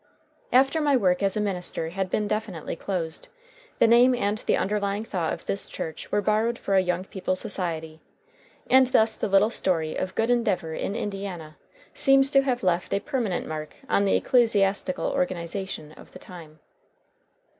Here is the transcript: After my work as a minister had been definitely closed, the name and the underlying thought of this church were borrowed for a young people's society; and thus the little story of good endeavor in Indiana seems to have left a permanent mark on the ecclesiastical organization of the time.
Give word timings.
After 0.51 0.81
my 0.81 0.97
work 0.97 1.21
as 1.21 1.37
a 1.37 1.39
minister 1.39 1.89
had 1.89 2.09
been 2.09 2.27
definitely 2.27 2.75
closed, 2.75 3.27
the 3.77 3.85
name 3.85 4.15
and 4.15 4.39
the 4.39 4.57
underlying 4.57 5.05
thought 5.05 5.31
of 5.31 5.45
this 5.45 5.67
church 5.67 6.11
were 6.11 6.23
borrowed 6.23 6.57
for 6.57 6.75
a 6.75 6.81
young 6.81 7.03
people's 7.05 7.39
society; 7.39 8.01
and 8.67 8.87
thus 8.87 9.15
the 9.15 9.27
little 9.27 9.51
story 9.51 9.95
of 9.95 10.15
good 10.15 10.31
endeavor 10.31 10.73
in 10.73 10.95
Indiana 10.95 11.55
seems 11.93 12.31
to 12.31 12.41
have 12.41 12.63
left 12.63 12.95
a 12.95 12.99
permanent 12.99 13.45
mark 13.45 13.75
on 13.87 14.05
the 14.05 14.15
ecclesiastical 14.15 15.05
organization 15.05 15.91
of 15.91 16.13
the 16.13 16.17
time. 16.17 16.57